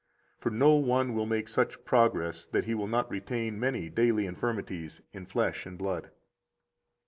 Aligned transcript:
60 0.37 0.41
For 0.41 0.49
no 0.49 0.73
one 0.77 1.13
will 1.13 1.27
make 1.27 1.47
such 1.47 1.85
progress 1.85 2.47
that 2.47 2.63
he 2.63 2.73
will 2.73 2.87
not 2.87 3.11
retain 3.11 3.59
many 3.59 3.87
daily 3.87 4.25
infirmities 4.25 5.03
in 5.13 5.27
flesh 5.27 5.67
and 5.67 5.77
blood. 5.77 6.09